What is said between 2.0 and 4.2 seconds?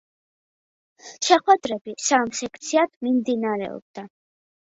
სამ სექციად მიმდინარეობდა.